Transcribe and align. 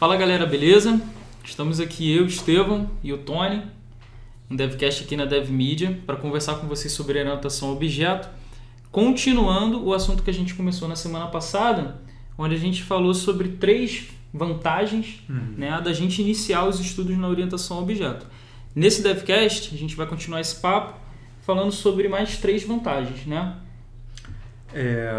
Fala 0.00 0.16
galera, 0.16 0.46
beleza? 0.46 0.98
Estamos 1.44 1.78
aqui 1.78 2.10
eu, 2.10 2.24
Estevão 2.24 2.90
e 3.04 3.12
o 3.12 3.18
Tony, 3.18 3.62
um 4.50 4.56
devcast 4.56 5.04
aqui 5.04 5.14
na 5.14 5.26
DevMedia, 5.26 6.00
para 6.06 6.16
conversar 6.16 6.54
com 6.54 6.66
vocês 6.66 6.90
sobre 6.94 7.18
orientação 7.18 7.68
a 7.68 7.72
objeto, 7.72 8.26
continuando 8.90 9.84
o 9.84 9.92
assunto 9.92 10.22
que 10.22 10.30
a 10.30 10.32
gente 10.32 10.54
começou 10.54 10.88
na 10.88 10.96
semana 10.96 11.26
passada, 11.26 12.00
onde 12.38 12.54
a 12.54 12.58
gente 12.58 12.82
falou 12.82 13.12
sobre 13.12 13.48
três 13.48 14.08
vantagens 14.32 15.22
Uhum. 15.28 15.52
né, 15.58 15.78
da 15.82 15.92
gente 15.92 16.22
iniciar 16.22 16.64
os 16.64 16.80
estudos 16.80 17.18
na 17.18 17.28
orientação 17.28 17.76
a 17.76 17.80
objeto. 17.82 18.24
Nesse 18.74 19.02
devcast, 19.02 19.74
a 19.74 19.76
gente 19.76 19.94
vai 19.96 20.06
continuar 20.06 20.40
esse 20.40 20.56
papo 20.62 20.98
falando 21.42 21.72
sobre 21.72 22.08
mais 22.08 22.38
três 22.38 22.64
vantagens, 22.64 23.26
né? 23.26 23.54
É, 24.72 25.12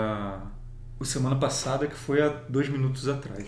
o 1.01 1.05
semana 1.05 1.35
passada 1.35 1.87
que 1.87 1.95
foi 1.95 2.21
há 2.21 2.27
dois 2.47 2.69
minutos 2.69 3.09
atrás. 3.09 3.43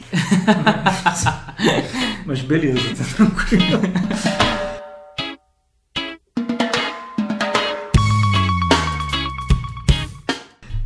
Mas 2.26 2.42
beleza, 2.42 2.80
tá 2.96 3.04
tranquilo. 3.16 3.80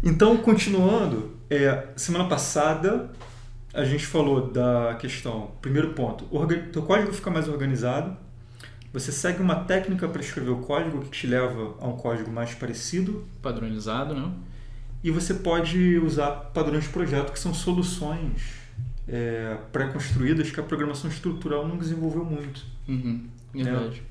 Então, 0.04 0.38
continuando, 0.38 1.36
é, 1.50 1.88
semana 1.96 2.28
passada 2.28 3.10
a 3.74 3.84
gente 3.84 4.06
falou 4.06 4.50
da 4.52 4.96
questão, 5.00 5.52
primeiro 5.62 5.94
ponto, 5.94 6.26
orga- 6.32 6.68
teu 6.72 6.82
código 6.82 7.14
fica 7.14 7.30
mais 7.30 7.48
organizado, 7.48 8.18
você 8.92 9.12
segue 9.12 9.42
uma 9.42 9.56
técnica 9.66 10.08
para 10.08 10.22
escrever 10.22 10.50
o 10.50 10.58
código 10.60 11.02
que 11.02 11.10
te 11.10 11.28
leva 11.28 11.76
a 11.80 11.88
um 11.88 11.96
código 11.96 12.32
mais 12.32 12.54
parecido, 12.56 13.26
Padronizado, 13.42 14.16
né? 14.16 14.32
E 15.04 15.12
você 15.12 15.34
pode 15.34 15.98
usar 16.00 16.32
padrões 16.54 16.84
de 16.86 16.90
projeto, 16.90 17.32
que 17.32 17.40
são 17.40 17.54
soluções 17.54 18.42
é, 19.08 19.58
pré-construídas 19.72 20.52
que 20.52 20.60
a 20.60 20.64
programação 20.64 21.10
estrutural 21.10 21.68
não 21.68 21.78
desenvolveu 21.78 22.26
muito. 22.26 22.66
Uhum, 22.88 23.28
verdade. 23.54 24.04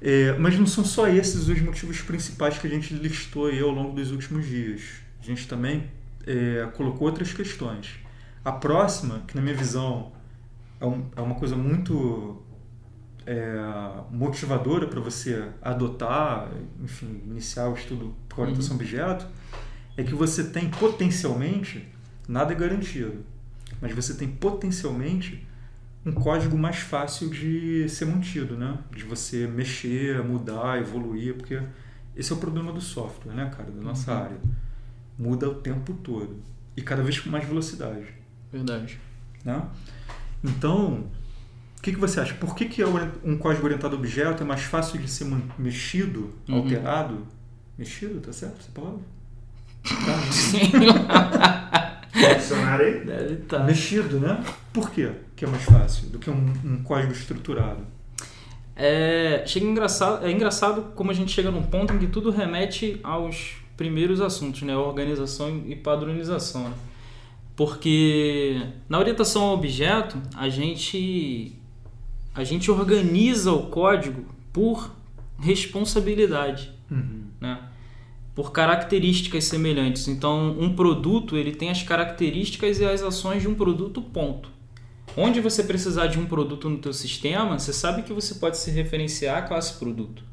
É, 0.00 0.32
mas 0.38 0.58
não 0.58 0.66
são 0.66 0.84
só 0.84 1.06
esses 1.08 1.48
os 1.48 1.60
motivos 1.60 2.00
principais 2.00 2.58
que 2.58 2.66
a 2.66 2.70
gente 2.70 2.92
listou 2.94 3.46
aí 3.46 3.60
ao 3.60 3.70
longo 3.70 3.94
dos 3.94 4.10
últimos 4.10 4.46
dias. 4.46 4.82
A 5.20 5.24
gente 5.24 5.46
também 5.46 5.88
é, 6.26 6.68
colocou 6.76 7.06
outras 7.06 7.32
questões. 7.32 7.94
A 8.44 8.50
próxima, 8.52 9.22
que 9.26 9.36
na 9.36 9.42
minha 9.42 9.54
visão 9.54 10.12
é, 10.80 10.86
um- 10.86 11.06
é 11.16 11.20
uma 11.20 11.36
coisa 11.36 11.56
muito 11.56 12.42
é, 13.24 13.54
motivadora 14.10 14.88
para 14.88 15.00
você 15.00 15.48
adotar, 15.62 16.48
enfim, 16.82 17.22
iniciar 17.26 17.68
o 17.68 17.74
estudo 17.74 18.12
por 18.28 18.40
orientação 18.40 18.72
a 18.72 18.76
objeto, 18.76 19.26
é 19.96 20.02
que 20.02 20.14
você 20.14 20.44
tem 20.44 20.68
potencialmente, 20.70 21.86
nada 22.28 22.52
é 22.52 22.56
garantido, 22.56 23.24
mas 23.80 23.92
você 23.94 24.14
tem 24.14 24.28
potencialmente 24.28 25.46
um 26.04 26.12
código 26.12 26.56
mais 26.58 26.78
fácil 26.78 27.28
de 27.30 27.88
ser 27.88 28.06
mantido, 28.06 28.56
né? 28.56 28.78
De 28.90 29.04
você 29.04 29.46
mexer, 29.46 30.22
mudar, 30.24 30.78
evoluir, 30.80 31.34
porque 31.34 31.60
esse 32.16 32.32
é 32.32 32.34
o 32.34 32.38
problema 32.38 32.72
do 32.72 32.80
software, 32.80 33.32
né, 33.34 33.50
cara, 33.56 33.70
da 33.70 33.80
nossa 33.80 34.12
Uhum. 34.12 34.18
área. 34.18 34.36
Muda 35.18 35.48
o 35.48 35.54
tempo 35.54 35.92
todo 35.94 36.36
e 36.76 36.82
cada 36.82 37.02
vez 37.02 37.20
com 37.20 37.30
mais 37.30 37.44
velocidade, 37.46 38.06
Verdade. 38.50 38.98
né? 39.44 39.62
Então, 40.42 41.04
o 41.78 41.82
que, 41.82 41.92
que 41.92 41.98
você 42.00 42.18
acha? 42.18 42.34
Por 42.34 42.54
que, 42.56 42.64
que 42.64 42.82
um 43.24 43.36
código 43.38 43.64
orientado 43.64 43.94
a 43.94 43.98
objeto 43.98 44.42
é 44.42 44.46
mais 44.46 44.62
fácil 44.62 44.98
de 45.00 45.08
ser 45.08 45.26
mexido, 45.58 46.32
Uhum. 46.48 46.56
alterado? 46.56 47.26
Mexido, 47.78 48.20
tá 48.20 48.32
certo 48.32 48.58
essa 48.60 48.70
palavra? 48.72 49.00
Tá. 49.82 50.18
Dicionário 52.36 52.86
aí? 52.86 53.04
Deve 53.04 53.34
estar. 53.34 53.60
Mexido, 53.64 54.20
né? 54.20 54.42
Por 54.72 54.90
quê 54.90 55.10
que 55.34 55.44
é 55.44 55.48
mais 55.48 55.64
fácil 55.64 56.08
do 56.10 56.18
que 56.18 56.30
um, 56.30 56.52
um 56.64 56.82
código 56.82 57.12
estruturado? 57.12 57.80
É, 58.76 59.42
chega 59.46 59.66
engraçado, 59.66 60.24
é 60.24 60.30
engraçado 60.30 60.92
como 60.94 61.10
a 61.10 61.14
gente 61.14 61.30
chega 61.32 61.50
num 61.50 61.62
ponto 61.62 61.92
em 61.94 61.98
que 61.98 62.06
tudo 62.06 62.30
remete 62.30 62.98
aos 63.02 63.56
primeiros 63.76 64.20
assuntos, 64.20 64.62
né? 64.62 64.76
Organização 64.76 65.62
e 65.66 65.74
padronização. 65.76 66.68
né? 66.68 66.74
Porque 67.56 68.60
na 68.88 68.98
orientação 68.98 69.42
ao 69.42 69.54
objeto, 69.54 70.16
a 70.36 70.48
gente 70.48 71.52
a 72.34 72.44
gente 72.44 72.70
organiza 72.70 73.52
o 73.52 73.66
código 73.66 74.24
por 74.52 74.90
responsabilidade, 75.38 76.72
Uhum. 76.90 77.24
né? 77.40 77.58
Por 78.34 78.52
características 78.52 79.44
semelhantes. 79.44 80.08
Então, 80.08 80.56
um 80.58 80.74
produto, 80.74 81.36
ele 81.36 81.52
tem 81.52 81.70
as 81.70 81.82
características 81.82 82.80
e 82.80 82.84
as 82.84 83.02
ações 83.02 83.42
de 83.42 83.48
um 83.48 83.54
produto, 83.54 84.00
ponto. 84.00 84.50
Onde 85.16 85.40
você 85.40 85.62
precisar 85.62 86.06
de 86.06 86.18
um 86.18 86.24
produto 86.24 86.70
no 86.70 86.78
teu 86.78 86.92
sistema, 86.92 87.58
você 87.58 87.72
sabe 87.72 88.02
que 88.02 88.12
você 88.12 88.36
pode 88.36 88.56
se 88.56 88.70
referenciar 88.70 89.38
à 89.38 89.42
classe 89.42 89.78
produto. 89.78 90.24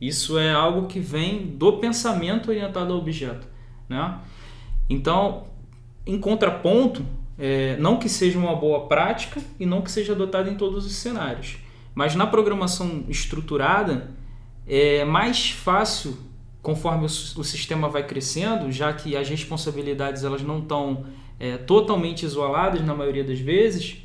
Isso 0.00 0.38
é 0.38 0.52
algo 0.52 0.88
que 0.88 0.98
vem 0.98 1.46
do 1.46 1.74
pensamento 1.74 2.50
orientado 2.50 2.92
ao 2.92 2.98
objeto, 2.98 3.46
né? 3.88 4.18
Então, 4.90 5.44
em 6.04 6.18
contraponto, 6.18 7.04
é, 7.38 7.76
não 7.78 7.98
que 7.98 8.08
seja 8.08 8.38
uma 8.38 8.54
boa 8.54 8.86
prática 8.86 9.40
e 9.58 9.66
não 9.66 9.82
que 9.82 9.90
seja 9.90 10.12
adotada 10.12 10.50
em 10.50 10.54
todos 10.54 10.84
os 10.84 10.92
cenários, 10.92 11.58
mas 11.94 12.14
na 12.14 12.26
programação 12.26 13.04
estruturada 13.08 14.10
é 14.66 15.04
mais 15.04 15.50
fácil 15.50 16.18
conforme 16.66 17.02
o, 17.04 17.06
o 17.06 17.44
sistema 17.44 17.88
vai 17.88 18.04
crescendo, 18.04 18.72
já 18.72 18.92
que 18.92 19.16
as 19.16 19.28
responsabilidades 19.28 20.24
elas 20.24 20.42
não 20.42 20.58
estão 20.58 21.06
é, 21.38 21.56
totalmente 21.58 22.26
isoladas 22.26 22.84
na 22.84 22.92
maioria 22.92 23.22
das 23.22 23.38
vezes, 23.38 23.98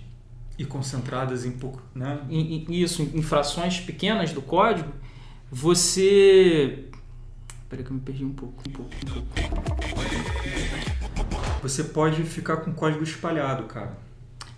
E 0.59 0.63
concentradas 0.63 1.43
em 1.43 1.53
pouco, 1.53 1.81
né? 1.95 2.19
em- 2.29 2.67
em- 2.69 2.73
isso, 2.83 3.01
em 3.01 3.23
frações 3.23 3.79
pequenas 3.79 4.31
do 4.31 4.43
código, 4.43 4.91
você. 5.51 6.83
Peraí 7.67 7.83
que 7.83 7.89
eu 7.89 7.95
me 7.95 8.01
perdi 8.01 8.23
um 8.23 8.33
pouco. 8.33 8.61
Um 8.69 8.71
pouco, 8.71 8.91
um 8.93 9.09
pouco. 9.11 9.27
Você 11.63 11.83
pode 11.85 12.21
ficar 12.21 12.57
com 12.57 12.71
código 12.73 13.03
espalhado, 13.03 13.63
cara. 13.63 13.97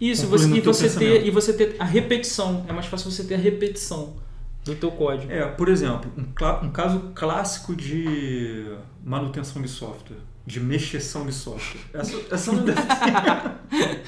Isso, 0.01 0.27
você, 0.27 0.47
e, 0.49 0.59
o 0.59 0.63
você 0.63 0.89
ter, 0.89 1.25
e 1.25 1.31
você 1.31 1.53
ter 1.53 1.77
a 1.79 1.85
repetição. 1.85 2.65
É 2.67 2.73
mais 2.73 2.85
fácil 2.87 3.09
você 3.09 3.23
ter 3.23 3.35
a 3.35 3.37
repetição 3.37 4.17
do 4.63 4.75
teu 4.75 4.91
código. 4.91 5.31
É, 5.31 5.45
por 5.45 5.69
exemplo, 5.69 6.11
um, 6.17 6.65
um 6.65 6.71
caso 6.71 7.11
clássico 7.13 7.75
de 7.75 8.65
manutenção 9.03 9.61
de 9.61 9.67
software, 9.67 10.17
de 10.45 10.59
mexeção 10.59 11.25
de 11.25 11.33
software. 11.33 11.81
Essa, 11.93 12.21
essa 12.31 12.51
não 12.51 12.63
deve 12.63 12.81
ter. 12.81 14.03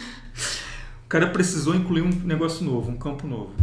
O 1.05 1.07
cara 1.07 1.27
precisou 1.27 1.75
incluir 1.75 2.01
um 2.01 2.09
negócio 2.09 2.65
novo, 2.65 2.91
um 2.91 2.97
campo 2.97 3.27
novo. 3.27 3.53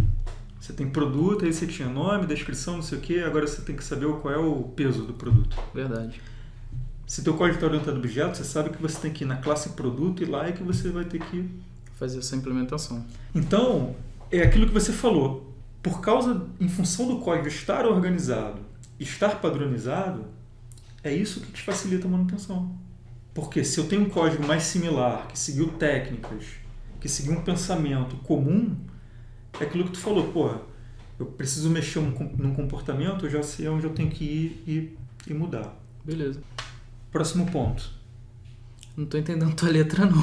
Você 0.61 0.73
tem 0.73 0.89
produto, 0.89 1.45
aí 1.45 1.53
você 1.53 1.67
tinha 1.67 1.89
nome, 1.89 2.25
descrição, 2.27 2.77
não 2.77 2.83
sei 2.83 2.99
o 2.99 3.01
que, 3.01 3.21
agora 3.21 3.47
você 3.47 3.63
tem 3.63 3.75
que 3.75 3.83
saber 3.83 4.07
qual 4.21 4.33
é 4.33 4.39
o 4.39 4.63
peso 4.63 5.03
do 5.03 5.13
produto. 5.13 5.57
Verdade. 5.75 6.23
Se 7.05 7.23
teu 7.25 7.35
código 7.35 7.57
está 7.57 7.67
orientado 7.67 7.97
a 7.97 7.99
objeto, 7.99 8.37
você 8.37 8.45
sabe 8.45 8.71
que 8.71 8.81
você 8.81 8.99
tem 9.01 9.13
que 9.13 9.25
ir 9.25 9.27
na 9.27 9.37
classe 9.37 9.71
produto 9.71 10.23
e 10.23 10.27
lá 10.27 10.47
é 10.47 10.53
que 10.53 10.63
você 10.63 10.89
vai 10.89 11.05
ter 11.05 11.19
que 11.19 11.51
Fazer 12.03 12.19
essa 12.19 12.35
implementação. 12.35 13.05
Então, 13.33 13.95
é 14.29 14.43
aquilo 14.43 14.67
que 14.67 14.75
você 14.75 14.93
falou. 14.93 15.52
Por 15.83 16.01
causa, 16.01 16.47
em 16.61 16.69
função 16.69 17.09
do 17.09 17.19
código 17.19 17.49
estar 17.49 17.85
organizado, 17.87 18.61
estar 19.01 19.41
padronizado, 19.41 20.25
é 21.03 21.13
isso 21.13 21.41
que 21.41 21.53
te 21.53 21.63
facilita 21.63 22.07
a 22.07 22.11
manutenção. 22.11 22.73
Porque 23.35 23.65
se 23.65 23.81
eu 23.81 23.89
tenho 23.89 24.03
um 24.03 24.09
código 24.09 24.47
mais 24.47 24.63
similar, 24.63 25.27
que 25.27 25.39
seguiu 25.39 25.69
técnicas, 25.73 26.45
que 27.01 27.09
seguiu 27.09 27.33
um 27.33 27.43
pensamento 27.43 28.17
comum, 28.19 28.77
é 29.59 29.65
aquilo 29.65 29.85
que 29.85 29.93
tu 29.93 29.99
falou, 29.99 30.29
pô, 30.33 30.55
eu 31.19 31.27
preciso 31.27 31.69
mexer 31.71 31.99
um 31.99 32.11
num 32.37 32.55
comportamento, 32.55 33.27
eu 33.27 33.31
já 33.31 33.43
sei 33.43 33.69
onde 33.69 33.85
eu 33.85 33.91
tenho 33.91 34.11
que 34.11 34.25
ir 34.25 34.65
e, 34.67 34.97
e 35.31 35.35
mudar. 35.35 35.75
Beleza. 36.05 36.41
Próximo 37.11 37.51
ponto. 37.51 37.91
Não 38.97 39.07
tô 39.07 39.17
entendendo 39.17 39.55
tua 39.55 39.71
letra, 39.71 40.05
não. 40.05 40.23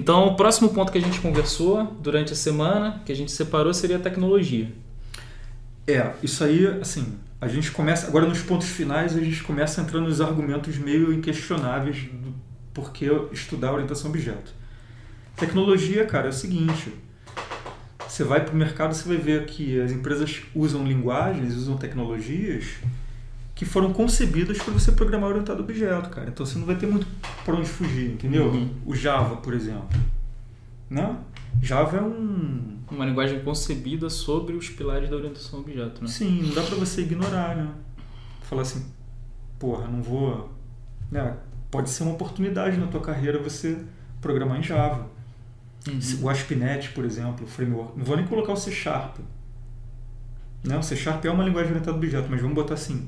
então, 0.00 0.28
o 0.28 0.34
próximo 0.34 0.70
ponto 0.70 0.90
que 0.90 0.96
a 0.96 1.00
gente 1.00 1.20
conversou 1.20 1.84
durante 2.00 2.32
a 2.32 2.36
semana, 2.36 3.02
que 3.04 3.12
a 3.12 3.14
gente 3.14 3.30
separou, 3.30 3.74
seria 3.74 3.98
a 3.98 4.00
tecnologia. 4.00 4.72
É, 5.86 6.14
isso 6.22 6.42
aí, 6.42 6.66
assim, 6.80 7.18
a 7.38 7.46
gente 7.46 7.70
começa. 7.70 8.06
Agora 8.06 8.26
nos 8.26 8.40
pontos 8.40 8.68
finais 8.68 9.14
a 9.14 9.20
gente 9.20 9.42
começa 9.42 9.78
a 9.78 9.84
entrar 9.84 10.00
nos 10.00 10.22
argumentos 10.22 10.78
meio 10.78 11.12
inquestionáveis 11.12 12.04
do 12.04 12.34
porquê 12.72 13.10
estudar 13.30 13.74
orientação 13.74 14.08
objeto. 14.08 14.54
Tecnologia, 15.36 16.06
cara, 16.06 16.28
é 16.28 16.30
o 16.30 16.32
seguinte. 16.32 16.90
Você 18.08 18.24
vai 18.24 18.42
para 18.42 18.54
o 18.54 18.56
mercado, 18.56 18.94
você 18.94 19.06
vai 19.06 19.18
ver 19.18 19.44
que 19.44 19.78
as 19.82 19.92
empresas 19.92 20.40
usam 20.54 20.82
linguagens, 20.86 21.54
usam 21.56 21.76
tecnologias 21.76 22.76
que 23.60 23.66
foram 23.66 23.92
concebidas 23.92 24.56
para 24.56 24.72
você 24.72 24.90
programar 24.90 25.28
orientado 25.28 25.60
a 25.60 25.62
objeto, 25.62 26.08
cara. 26.08 26.30
Então 26.30 26.46
você 26.46 26.58
não 26.58 26.64
vai 26.64 26.76
ter 26.76 26.86
muito 26.86 27.06
para 27.44 27.54
onde 27.54 27.68
fugir, 27.68 28.12
entendeu? 28.12 28.46
Uhum. 28.46 28.70
O 28.86 28.94
Java, 28.94 29.36
por 29.36 29.52
exemplo. 29.52 29.86
Né? 30.88 31.14
Java 31.60 31.98
é 31.98 32.00
um, 32.00 32.78
Uma 32.90 33.04
linguagem 33.04 33.40
concebida 33.40 34.08
sobre 34.08 34.54
os 34.54 34.70
pilares 34.70 35.10
da 35.10 35.16
orientação 35.16 35.58
a 35.58 35.62
objeto, 35.62 36.00
né? 36.00 36.08
Sim, 36.08 36.40
não 36.40 36.54
dá 36.54 36.62
pra 36.62 36.74
você 36.74 37.02
ignorar, 37.02 37.54
né? 37.54 37.70
Falar 38.40 38.62
assim, 38.62 38.86
porra, 39.58 39.86
não 39.86 40.02
vou. 40.02 40.50
Né? 41.10 41.36
Pode 41.70 41.90
ser 41.90 42.04
uma 42.04 42.12
oportunidade 42.12 42.78
na 42.78 42.86
tua 42.86 43.02
carreira 43.02 43.38
você 43.38 43.84
programar 44.22 44.58
em 44.58 44.62
Java. 44.62 45.06
Uhum. 45.86 46.00
O 46.22 46.30
ASP.NET, 46.30 46.92
por 46.92 47.04
exemplo, 47.04 47.44
o 47.44 47.46
framework. 47.46 47.98
Não 47.98 48.06
vou 48.06 48.16
nem 48.16 48.26
colocar 48.26 48.54
o 48.54 48.56
C 48.56 48.72
Sharp. 48.72 49.18
Não, 50.64 50.80
o 50.80 50.82
C 50.82 50.96
Sharp 50.96 51.22
é 51.26 51.30
uma 51.30 51.44
linguagem 51.44 51.72
orientada 51.72 51.94
a 51.94 51.98
objeto, 51.98 52.28
mas 52.30 52.40
vamos 52.40 52.54
botar 52.54 52.72
assim. 52.72 53.06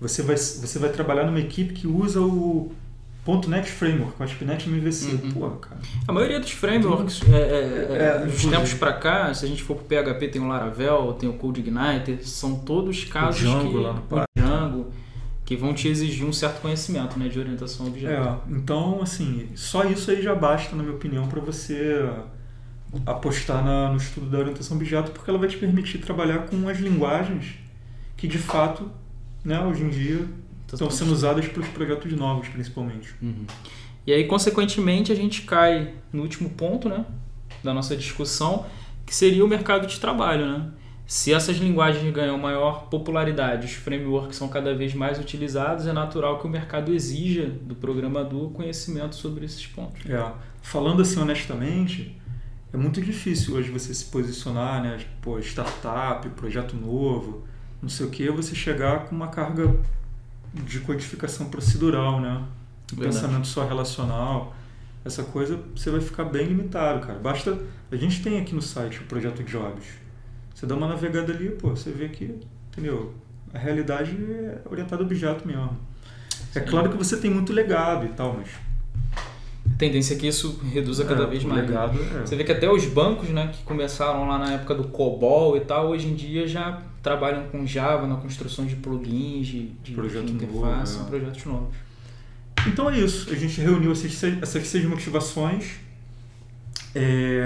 Você 0.00 0.22
vai, 0.22 0.36
você 0.36 0.78
vai 0.78 0.90
trabalhar 0.90 1.24
numa 1.24 1.40
equipe 1.40 1.74
que 1.74 1.86
usa 1.86 2.20
o 2.20 2.72
.NET 3.46 3.70
Framework, 3.70 4.14
o 4.18 4.24
ASP.NET 4.24 4.68
MVC. 4.68 5.06
Uhum. 5.06 5.32
Pô, 5.32 5.50
cara. 5.50 5.80
A 6.06 6.12
maioria 6.12 6.40
dos 6.40 6.50
frameworks, 6.50 7.20
é, 7.28 7.36
é, 7.36 8.22
é, 8.22 8.26
dos 8.26 8.44
tempos 8.46 8.72
para 8.74 8.94
cá, 8.94 9.34
se 9.34 9.44
a 9.44 9.48
gente 9.48 9.62
for 9.62 9.76
pro 9.76 9.84
PHP, 9.84 10.28
tem 10.28 10.40
o 10.40 10.48
Laravel, 10.48 11.12
tem 11.18 11.28
o 11.28 11.34
CodeIgniter, 11.34 12.26
são 12.26 12.56
todos 12.56 13.04
casos 13.04 13.42
o 13.42 13.44
Django 13.44 13.70
que... 13.70 13.76
lá 13.76 13.92
no 13.92 14.16
o 14.16 14.24
Django, 14.36 14.86
que 15.44 15.56
vão 15.56 15.74
te 15.74 15.88
exigir 15.88 16.24
um 16.24 16.32
certo 16.32 16.60
conhecimento 16.60 17.18
né, 17.18 17.28
de 17.28 17.38
orientação 17.38 17.86
a 17.86 17.88
objeto. 17.90 18.28
É, 18.28 18.38
então, 18.50 19.00
assim, 19.02 19.48
só 19.54 19.84
isso 19.84 20.10
aí 20.10 20.22
já 20.22 20.34
basta, 20.34 20.74
na 20.74 20.82
minha 20.82 20.94
opinião, 20.94 21.26
para 21.26 21.40
você 21.40 22.08
apostar 23.04 23.62
na, 23.62 23.90
no 23.90 23.98
estudo 23.98 24.26
da 24.26 24.38
orientação 24.38 24.76
a 24.76 24.80
objeto, 24.80 25.10
porque 25.10 25.28
ela 25.28 25.38
vai 25.38 25.48
te 25.48 25.58
permitir 25.58 25.98
trabalhar 25.98 26.46
com 26.46 26.66
as 26.68 26.78
linguagens 26.78 27.56
que, 28.16 28.26
de 28.26 28.38
fato, 28.38 28.90
né, 29.48 29.58
hoje 29.64 29.82
em 29.82 29.88
dia 29.88 30.26
estão 30.70 30.90
sendo 30.90 31.12
usadas 31.12 31.48
para 31.48 31.62
os 31.62 31.68
projetos 31.68 32.12
novos, 32.12 32.46
principalmente. 32.48 33.14
Uhum. 33.22 33.46
E 34.06 34.12
aí, 34.12 34.24
consequentemente, 34.24 35.10
a 35.10 35.14
gente 35.14 35.42
cai 35.42 35.94
no 36.12 36.22
último 36.22 36.50
ponto 36.50 36.88
né, 36.88 37.06
da 37.64 37.72
nossa 37.72 37.96
discussão, 37.96 38.66
que 39.06 39.14
seria 39.14 39.42
o 39.42 39.48
mercado 39.48 39.86
de 39.86 39.98
trabalho. 39.98 40.46
Né? 40.46 40.70
Se 41.06 41.32
essas 41.32 41.56
linguagens 41.56 42.12
ganham 42.12 42.36
maior 42.36 42.88
popularidade, 42.90 43.64
os 43.64 43.72
frameworks 43.72 44.36
são 44.36 44.48
cada 44.48 44.74
vez 44.74 44.92
mais 44.92 45.18
utilizados, 45.18 45.86
é 45.86 45.92
natural 45.92 46.38
que 46.38 46.46
o 46.46 46.50
mercado 46.50 46.92
exija 46.92 47.46
do 47.46 47.74
programador 47.74 48.50
conhecimento 48.50 49.16
sobre 49.16 49.46
esses 49.46 49.66
pontos. 49.66 50.04
É. 50.04 50.32
Falando 50.60 51.00
assim 51.00 51.18
honestamente, 51.18 52.20
é 52.70 52.76
muito 52.76 53.00
difícil 53.00 53.56
hoje 53.56 53.70
você 53.70 53.94
se 53.94 54.04
posicionar, 54.04 54.82
né? 54.82 54.98
Pô, 55.22 55.38
startup, 55.38 56.28
projeto 56.30 56.76
novo, 56.76 57.48
não 57.82 57.88
sei 57.88 58.06
o 58.06 58.10
que, 58.10 58.28
você 58.30 58.54
chegar 58.54 59.06
com 59.06 59.14
uma 59.14 59.28
carga 59.28 59.74
de 60.52 60.80
codificação 60.80 61.48
procedural, 61.48 62.20
né? 62.20 62.42
Um 62.92 62.96
pensamento 62.96 63.46
só 63.46 63.66
relacional. 63.66 64.54
Essa 65.04 65.22
coisa 65.22 65.58
você 65.74 65.90
vai 65.90 66.00
ficar 66.00 66.24
bem 66.24 66.46
limitado, 66.46 67.06
cara. 67.06 67.18
Basta. 67.18 67.58
A 67.90 67.96
gente 67.96 68.22
tem 68.22 68.40
aqui 68.40 68.54
no 68.54 68.62
site 68.62 69.00
o 69.00 69.04
projeto 69.04 69.42
Jobs. 69.42 69.86
Você 70.54 70.66
dá 70.66 70.74
uma 70.74 70.88
navegada 70.88 71.32
ali, 71.32 71.50
pô, 71.50 71.70
você 71.70 71.90
vê 71.90 72.08
que, 72.08 72.34
entendeu? 72.70 73.14
A 73.54 73.58
realidade 73.58 74.10
é 74.10 74.58
orientada 74.68 75.02
a 75.02 75.06
objeto 75.06 75.46
mesmo. 75.46 75.76
É 76.54 76.60
claro 76.60 76.90
que 76.90 76.96
você 76.96 77.16
tem 77.16 77.30
muito 77.30 77.52
legado 77.52 78.06
e 78.06 78.08
tal, 78.08 78.34
mas 78.34 78.48
tendência 79.78 80.14
é 80.14 80.16
que 80.18 80.26
isso 80.26 80.60
reduza 80.72 81.04
cada 81.04 81.22
é, 81.22 81.26
vez 81.26 81.44
mais. 81.44 81.62
Né? 81.62 81.68
Legado, 81.68 81.98
é. 82.02 82.26
Você 82.26 82.34
vê 82.34 82.42
que 82.42 82.52
até 82.52 82.70
os 82.70 82.84
bancos, 82.86 83.28
né, 83.28 83.50
que 83.52 83.62
começaram 83.62 84.26
lá 84.26 84.38
na 84.38 84.54
época 84.54 84.74
do 84.74 84.84
COBOL 84.84 85.56
e 85.56 85.60
tal, 85.60 85.88
hoje 85.88 86.08
em 86.08 86.14
dia 86.14 86.46
já 86.46 86.82
trabalham 87.02 87.48
com 87.48 87.66
Java 87.66 88.06
na 88.06 88.16
construção 88.16 88.66
de 88.66 88.76
plugins, 88.76 89.46
de, 89.46 89.68
de 89.82 89.92
Projeto 89.92 90.30
interface, 90.30 90.94
novo, 90.94 91.06
é. 91.06 91.08
projetos 91.08 91.44
novos. 91.44 91.76
Então 92.66 92.90
é 92.90 92.98
isso. 92.98 93.30
A 93.30 93.34
gente 93.34 93.60
reuniu 93.60 93.92
essas 93.92 94.12
seis, 94.14 94.42
essas 94.42 94.66
seis 94.66 94.84
motivações. 94.84 95.76
É, 96.94 97.42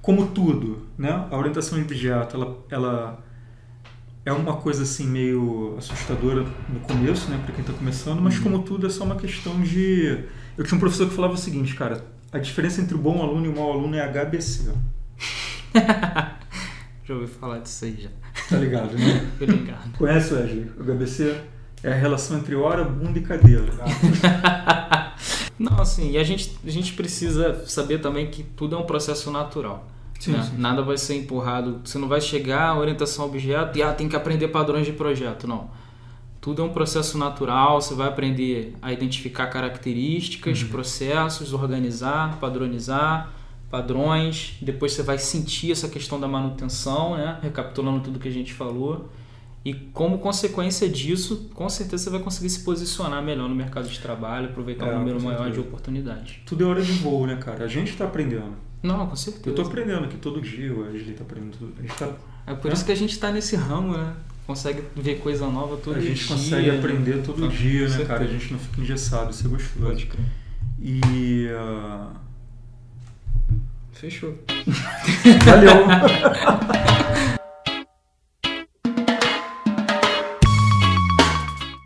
como 0.00 0.28
tudo, 0.28 0.86
né? 0.96 1.26
A 1.30 1.36
orientação 1.36 1.80
objeto, 1.80 2.36
ela, 2.36 2.58
ela 2.70 3.24
é 4.24 4.32
uma 4.32 4.56
coisa 4.56 4.82
assim 4.82 5.06
meio 5.06 5.76
assustadora 5.78 6.44
no 6.68 6.80
começo, 6.80 7.30
né, 7.30 7.40
para 7.44 7.54
quem 7.54 7.62
está 7.62 7.72
começando, 7.72 8.20
mas 8.20 8.36
uhum. 8.36 8.42
como 8.42 8.62
tudo 8.62 8.86
é 8.86 8.90
só 8.90 9.04
uma 9.04 9.14
questão 9.16 9.60
de 9.60 10.24
eu 10.58 10.64
tinha 10.64 10.76
um 10.76 10.80
professor 10.80 11.08
que 11.08 11.14
falava 11.14 11.34
o 11.34 11.36
seguinte, 11.36 11.74
cara, 11.74 12.04
a 12.32 12.38
diferença 12.38 12.80
entre 12.80 12.94
o 12.94 12.98
bom 12.98 13.22
aluno 13.22 13.46
e 13.46 13.48
o 13.48 13.54
mau 13.54 13.72
aluno 13.72 13.94
é 13.94 14.00
HBC. 14.00 14.72
já 17.04 17.14
ouvi 17.14 17.26
falar 17.26 17.58
disso 17.58 17.84
aí 17.84 17.96
já. 18.00 18.10
Tá 18.48 18.56
ligado, 18.56 18.96
né? 18.96 19.30
Tô 19.38 19.44
ligado. 19.44 19.96
Conhece, 19.98 20.34
Wesley? 20.34 20.70
O 20.78 20.84
HBC 20.84 21.40
é 21.82 21.92
a 21.92 21.94
relação 21.94 22.38
entre 22.38 22.54
hora, 22.54 22.84
bunda 22.84 23.18
e 23.18 23.22
cadeira. 23.22 23.64
Não, 25.58 25.80
assim, 25.80 26.12
e 26.12 26.18
a 26.18 26.24
gente, 26.24 26.56
a 26.64 26.70
gente 26.70 26.92
precisa 26.92 27.64
saber 27.66 27.98
também 27.98 28.30
que 28.30 28.42
tudo 28.42 28.76
é 28.76 28.78
um 28.78 28.84
processo 28.84 29.30
natural. 29.30 29.88
Sim, 30.20 30.32
né? 30.32 30.42
sim. 30.42 30.58
Nada 30.58 30.82
vai 30.82 30.98
ser 30.98 31.16
empurrado. 31.16 31.80
Você 31.84 31.98
não 31.98 32.08
vai 32.08 32.20
chegar 32.20 32.68
à 32.68 32.78
orientação 32.78 33.24
a 33.24 33.28
objeto 33.28 33.78
e 33.78 33.82
ah, 33.82 33.92
tem 33.92 34.08
que 34.08 34.16
aprender 34.16 34.48
padrões 34.48 34.86
de 34.86 34.92
projeto. 34.92 35.46
Não 35.46 35.68
tudo 36.46 36.62
é 36.62 36.64
um 36.64 36.72
processo 36.72 37.18
natural, 37.18 37.82
você 37.82 37.92
vai 37.92 38.06
aprender 38.06 38.72
a 38.80 38.92
identificar 38.92 39.48
características, 39.48 40.62
uhum. 40.62 40.68
processos, 40.68 41.52
organizar, 41.52 42.38
padronizar, 42.38 43.32
padrões. 43.76 44.56
Depois 44.62 44.92
você 44.92 45.02
vai 45.02 45.18
sentir 45.18 45.70
essa 45.70 45.88
questão 45.88 46.18
da 46.18 46.26
manutenção, 46.26 47.16
né? 47.16 47.38
recapitulando 47.42 48.00
tudo 48.00 48.18
que 48.18 48.28
a 48.28 48.32
gente 48.32 48.54
falou. 48.54 49.10
E 49.64 49.74
como 49.74 50.18
consequência 50.18 50.88
disso, 50.88 51.50
com 51.52 51.68
certeza 51.68 52.04
você 52.04 52.10
vai 52.10 52.20
conseguir 52.20 52.48
se 52.48 52.60
posicionar 52.60 53.22
melhor 53.22 53.48
no 53.48 53.54
mercado 53.54 53.88
de 53.88 53.98
trabalho, 53.98 54.46
aproveitar 54.46 54.86
é, 54.86 54.94
um 54.94 55.00
número 55.00 55.20
maior 55.20 55.50
de 55.50 55.58
oportunidades. 55.58 56.36
Tudo 56.46 56.64
é 56.64 56.66
hora 56.68 56.82
de 56.82 56.92
voo, 56.92 57.26
né, 57.26 57.36
cara? 57.36 57.64
A 57.64 57.68
gente 57.68 57.90
está 57.90 58.04
aprendendo. 58.04 58.54
Não, 58.82 59.06
com 59.08 59.16
certeza. 59.16 59.48
Eu 59.48 59.50
estou 59.50 59.66
aprendendo 59.66 60.04
aqui 60.04 60.16
todo 60.18 60.40
dia, 60.40 60.72
o 60.72 60.82
Wesley 60.82 61.10
está 61.10 61.24
aprendendo 61.24 61.56
tudo. 61.58 61.74
A 61.78 61.82
gente 61.82 61.96
tá, 61.96 62.08
é 62.46 62.54
por 62.54 62.68
né? 62.68 62.74
isso 62.74 62.84
que 62.84 62.92
a 62.92 62.96
gente 62.96 63.10
está 63.10 63.32
nesse 63.32 63.56
ramo, 63.56 63.96
né? 63.96 64.14
consegue 64.46 64.84
ver 64.94 65.18
coisa 65.18 65.48
nova 65.48 65.76
todo 65.76 65.98
dia. 65.98 66.12
A 66.12 66.14
gente 66.14 66.24
dia, 66.24 66.36
consegue 66.36 66.70
aprender 66.70 67.22
todo 67.24 67.48
dia, 67.48 67.88
né, 67.88 68.04
cara? 68.04 68.22
A 68.22 68.28
gente 68.28 68.52
não 68.52 68.60
fica 68.60 68.80
engessado, 68.80 69.32
isso 69.32 69.46
é 69.46 69.50
gostoso. 69.50 69.84
Pode 69.84 70.06
crer. 70.06 70.26
E. 70.80 71.48
Uh... 71.48 72.25
Fechou. 74.00 74.34
Valeu. 75.46 75.86